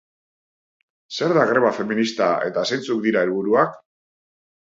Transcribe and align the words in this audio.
Zer 1.17 1.33
da 1.39 1.43
greba 1.51 1.69
feminista 1.81 2.29
eta 2.47 2.63
zeintzuk 2.71 3.05
dira 3.09 3.23
helburuak? 3.27 3.77